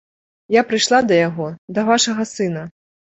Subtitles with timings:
[0.53, 1.49] Я прыйшла да яго,
[1.79, 2.65] да вашага сына.